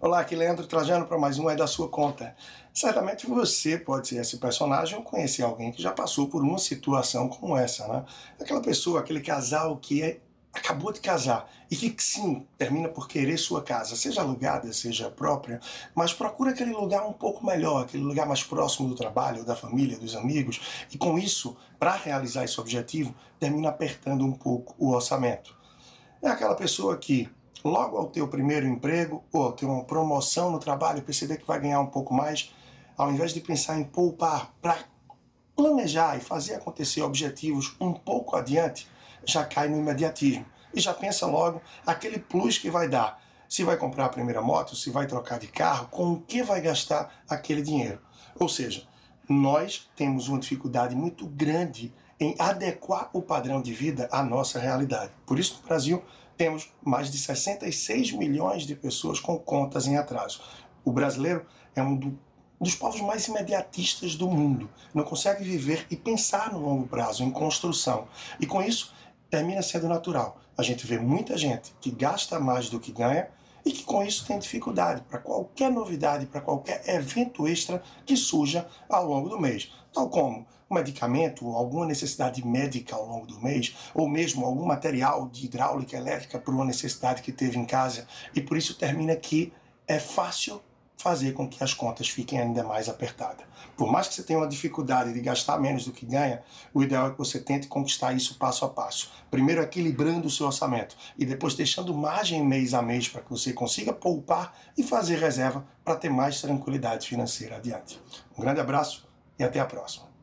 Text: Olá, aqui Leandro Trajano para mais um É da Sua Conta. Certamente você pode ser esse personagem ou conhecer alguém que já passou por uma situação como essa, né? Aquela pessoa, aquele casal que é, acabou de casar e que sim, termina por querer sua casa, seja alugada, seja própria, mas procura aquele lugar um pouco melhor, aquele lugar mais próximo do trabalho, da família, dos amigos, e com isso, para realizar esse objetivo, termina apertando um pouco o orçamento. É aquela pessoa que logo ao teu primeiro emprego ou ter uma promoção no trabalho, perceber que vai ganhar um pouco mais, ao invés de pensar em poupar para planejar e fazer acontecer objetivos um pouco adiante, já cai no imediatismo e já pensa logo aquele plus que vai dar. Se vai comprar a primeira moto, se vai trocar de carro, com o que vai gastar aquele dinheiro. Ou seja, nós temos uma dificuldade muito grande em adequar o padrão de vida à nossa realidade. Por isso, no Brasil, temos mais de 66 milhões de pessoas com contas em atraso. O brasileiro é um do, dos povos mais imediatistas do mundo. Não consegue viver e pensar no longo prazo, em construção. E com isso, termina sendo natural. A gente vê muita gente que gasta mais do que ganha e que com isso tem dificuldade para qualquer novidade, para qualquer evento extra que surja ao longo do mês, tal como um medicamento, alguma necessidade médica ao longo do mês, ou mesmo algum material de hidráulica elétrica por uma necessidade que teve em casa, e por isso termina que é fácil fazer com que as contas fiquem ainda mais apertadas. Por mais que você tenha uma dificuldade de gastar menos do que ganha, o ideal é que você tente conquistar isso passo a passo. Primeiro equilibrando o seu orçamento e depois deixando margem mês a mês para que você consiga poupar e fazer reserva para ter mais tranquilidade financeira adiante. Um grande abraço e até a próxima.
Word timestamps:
Olá, 0.00 0.20
aqui 0.20 0.36
Leandro 0.36 0.64
Trajano 0.64 1.06
para 1.06 1.18
mais 1.18 1.40
um 1.40 1.50
É 1.50 1.56
da 1.56 1.66
Sua 1.66 1.88
Conta. 1.88 2.36
Certamente 2.72 3.26
você 3.26 3.76
pode 3.76 4.06
ser 4.06 4.20
esse 4.20 4.36
personagem 4.36 4.96
ou 4.96 5.02
conhecer 5.02 5.42
alguém 5.42 5.72
que 5.72 5.82
já 5.82 5.90
passou 5.90 6.28
por 6.28 6.40
uma 6.40 6.56
situação 6.56 7.28
como 7.28 7.56
essa, 7.56 7.88
né? 7.88 8.04
Aquela 8.40 8.62
pessoa, 8.62 9.00
aquele 9.00 9.20
casal 9.20 9.76
que 9.76 10.00
é, 10.00 10.20
acabou 10.52 10.92
de 10.92 11.00
casar 11.00 11.50
e 11.68 11.74
que 11.74 11.92
sim, 12.00 12.46
termina 12.56 12.88
por 12.88 13.08
querer 13.08 13.36
sua 13.38 13.60
casa, 13.60 13.96
seja 13.96 14.20
alugada, 14.20 14.72
seja 14.72 15.10
própria, 15.10 15.60
mas 15.96 16.12
procura 16.12 16.52
aquele 16.52 16.70
lugar 16.70 17.04
um 17.04 17.12
pouco 17.12 17.44
melhor, 17.44 17.82
aquele 17.82 18.04
lugar 18.04 18.24
mais 18.24 18.44
próximo 18.44 18.88
do 18.88 18.94
trabalho, 18.94 19.44
da 19.44 19.56
família, 19.56 19.98
dos 19.98 20.14
amigos, 20.14 20.86
e 20.92 20.96
com 20.96 21.18
isso, 21.18 21.56
para 21.76 21.96
realizar 21.96 22.44
esse 22.44 22.60
objetivo, 22.60 23.12
termina 23.40 23.70
apertando 23.70 24.24
um 24.24 24.32
pouco 24.32 24.76
o 24.78 24.92
orçamento. 24.92 25.58
É 26.22 26.28
aquela 26.28 26.54
pessoa 26.54 26.96
que 26.96 27.28
logo 27.64 27.96
ao 27.96 28.06
teu 28.06 28.28
primeiro 28.28 28.66
emprego 28.66 29.24
ou 29.32 29.52
ter 29.52 29.66
uma 29.66 29.84
promoção 29.84 30.50
no 30.50 30.58
trabalho, 30.58 31.02
perceber 31.02 31.38
que 31.38 31.46
vai 31.46 31.60
ganhar 31.60 31.80
um 31.80 31.86
pouco 31.86 32.14
mais, 32.14 32.52
ao 32.96 33.10
invés 33.10 33.32
de 33.32 33.40
pensar 33.40 33.78
em 33.78 33.84
poupar 33.84 34.52
para 34.60 34.78
planejar 35.56 36.16
e 36.16 36.20
fazer 36.20 36.54
acontecer 36.54 37.02
objetivos 37.02 37.74
um 37.80 37.92
pouco 37.92 38.36
adiante, 38.36 38.88
já 39.24 39.44
cai 39.44 39.68
no 39.68 39.78
imediatismo 39.78 40.46
e 40.72 40.80
já 40.80 40.94
pensa 40.94 41.26
logo 41.26 41.60
aquele 41.86 42.18
plus 42.18 42.58
que 42.58 42.70
vai 42.70 42.88
dar. 42.88 43.20
Se 43.48 43.64
vai 43.64 43.76
comprar 43.76 44.04
a 44.04 44.10
primeira 44.10 44.42
moto, 44.42 44.76
se 44.76 44.90
vai 44.90 45.06
trocar 45.06 45.38
de 45.38 45.46
carro, 45.46 45.88
com 45.88 46.12
o 46.12 46.20
que 46.20 46.42
vai 46.42 46.60
gastar 46.60 47.22
aquele 47.28 47.62
dinheiro. 47.62 47.98
Ou 48.38 48.48
seja, 48.48 48.86
nós 49.28 49.88
temos 49.96 50.28
uma 50.28 50.38
dificuldade 50.38 50.94
muito 50.94 51.26
grande 51.26 51.92
em 52.20 52.34
adequar 52.38 53.10
o 53.12 53.22
padrão 53.22 53.62
de 53.62 53.72
vida 53.72 54.08
à 54.10 54.22
nossa 54.22 54.58
realidade. 54.58 55.12
Por 55.24 55.38
isso, 55.38 55.60
no 55.60 55.68
Brasil, 55.68 56.02
temos 56.36 56.72
mais 56.82 57.10
de 57.10 57.18
66 57.18 58.12
milhões 58.12 58.64
de 58.64 58.74
pessoas 58.74 59.20
com 59.20 59.38
contas 59.38 59.86
em 59.86 59.96
atraso. 59.96 60.40
O 60.84 60.92
brasileiro 60.92 61.44
é 61.74 61.82
um 61.82 61.96
do, 61.96 62.18
dos 62.60 62.74
povos 62.74 63.00
mais 63.00 63.26
imediatistas 63.26 64.14
do 64.14 64.28
mundo. 64.28 64.68
Não 64.94 65.04
consegue 65.04 65.44
viver 65.44 65.86
e 65.90 65.96
pensar 65.96 66.52
no 66.52 66.60
longo 66.60 66.86
prazo, 66.86 67.22
em 67.22 67.30
construção. 67.30 68.08
E 68.40 68.46
com 68.46 68.62
isso, 68.62 68.94
termina 69.30 69.62
sendo 69.62 69.88
natural. 69.88 70.40
A 70.56 70.62
gente 70.62 70.86
vê 70.86 70.98
muita 70.98 71.36
gente 71.36 71.74
que 71.80 71.90
gasta 71.90 72.40
mais 72.40 72.68
do 72.68 72.80
que 72.80 72.90
ganha 72.90 73.28
e 73.64 73.72
que 73.72 73.84
com 73.84 74.02
isso 74.02 74.26
tem 74.26 74.38
dificuldade 74.38 75.02
para 75.02 75.18
qualquer 75.18 75.70
novidade, 75.70 76.26
para 76.26 76.40
qualquer 76.40 76.82
evento 76.88 77.46
extra 77.46 77.82
que 78.04 78.16
surja 78.16 78.66
ao 78.88 79.06
longo 79.06 79.28
do 79.28 79.40
mês, 79.40 79.72
tal 79.92 80.08
como 80.08 80.46
um 80.70 80.74
medicamento, 80.74 81.48
alguma 81.48 81.86
necessidade 81.86 82.46
médica 82.46 82.94
ao 82.94 83.06
longo 83.06 83.26
do 83.26 83.40
mês, 83.40 83.74
ou 83.94 84.08
mesmo 84.08 84.44
algum 84.44 84.66
material 84.66 85.28
de 85.28 85.46
hidráulica 85.46 85.96
elétrica 85.96 86.38
por 86.38 86.54
uma 86.54 86.64
necessidade 86.64 87.22
que 87.22 87.32
teve 87.32 87.58
em 87.58 87.64
casa, 87.64 88.06
e 88.34 88.40
por 88.40 88.56
isso 88.56 88.76
termina 88.76 89.16
que 89.16 89.52
é 89.86 89.98
fácil 89.98 90.60
fazer 90.98 91.32
com 91.32 91.48
que 91.48 91.62
as 91.62 91.72
contas 91.72 92.08
fiquem 92.08 92.40
ainda 92.40 92.64
mais 92.64 92.88
apertadas. 92.88 93.46
Por 93.76 93.90
mais 93.90 94.08
que 94.08 94.14
você 94.14 94.22
tenha 94.24 94.40
uma 94.40 94.48
dificuldade 94.48 95.12
de 95.12 95.20
gastar 95.20 95.58
menos 95.58 95.84
do 95.84 95.92
que 95.92 96.04
ganha, 96.04 96.42
o 96.74 96.82
ideal 96.82 97.06
é 97.06 97.10
que 97.12 97.18
você 97.18 97.38
tente 97.38 97.68
conquistar 97.68 98.12
isso 98.12 98.36
passo 98.36 98.64
a 98.64 98.68
passo. 98.68 99.10
Primeiro 99.30 99.62
equilibrando 99.62 100.26
o 100.26 100.30
seu 100.30 100.46
orçamento 100.46 100.96
e 101.16 101.24
depois 101.24 101.54
deixando 101.54 101.94
margem 101.94 102.44
mês 102.44 102.74
a 102.74 102.82
mês 102.82 103.08
para 103.08 103.22
que 103.22 103.30
você 103.30 103.52
consiga 103.52 103.92
poupar 103.92 104.52
e 104.76 104.82
fazer 104.82 105.18
reserva 105.18 105.64
para 105.84 105.94
ter 105.94 106.10
mais 106.10 106.40
tranquilidade 106.40 107.06
financeira 107.06 107.56
adiante. 107.56 108.00
Um 108.36 108.42
grande 108.42 108.60
abraço 108.60 109.06
e 109.38 109.44
até 109.44 109.60
a 109.60 109.64
próxima. 109.64 110.17